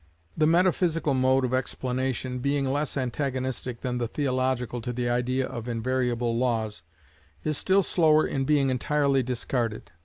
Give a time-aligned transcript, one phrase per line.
[0.35, 5.67] The metaphysical mode of explanation, being less antagonistic than the theological to the idea of
[5.67, 6.81] invariable laws,
[7.43, 9.91] is still slower in being entirely discarded.